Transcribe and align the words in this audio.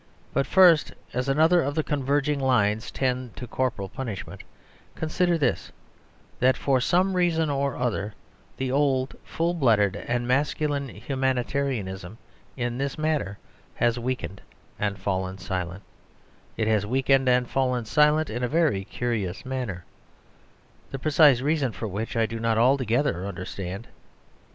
But 0.33 0.47
first, 0.47 0.91
as 1.13 1.29
another 1.29 1.61
of 1.61 1.75
the 1.75 1.83
converging 1.83 2.39
lines 2.39 2.89
tending 2.89 3.35
to 3.35 3.45
corporal 3.45 3.87
punishment, 3.87 4.41
consider 4.95 5.37
this: 5.37 5.71
that 6.39 6.57
for 6.57 6.81
some 6.81 7.13
reason 7.15 7.51
or 7.51 7.77
other 7.77 8.15
the 8.57 8.71
old 8.71 9.15
full 9.23 9.53
blooded 9.53 9.95
and 9.95 10.27
masculine 10.27 10.87
humanitarianism 10.89 12.17
in 12.57 12.79
this 12.79 12.97
matter 12.97 13.37
has 13.75 13.99
weakened 13.99 14.41
and 14.79 14.97
fallen 14.97 15.37
silent; 15.37 15.83
it 16.57 16.67
has 16.67 16.83
weakened 16.83 17.29
and 17.29 17.47
fallen 17.47 17.85
silent 17.85 18.31
in 18.31 18.43
a 18.43 18.47
very 18.47 18.83
curious 18.85 19.45
manner, 19.45 19.85
the 20.89 20.97
precise 20.97 21.41
reason 21.41 21.71
for 21.71 21.87
which 21.87 22.17
I 22.17 22.25
do 22.25 22.39
not 22.39 22.57
altogether 22.57 23.27
understand. 23.27 23.87